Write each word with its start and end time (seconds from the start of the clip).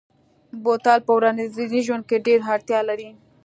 بوتل 0.63 0.99
په 1.07 1.11
ورځني 1.17 1.79
ژوند 1.85 2.03
کې 2.09 2.17
ډېره 2.25 2.45
اړتیا 2.53 2.79
لري. 2.89 3.09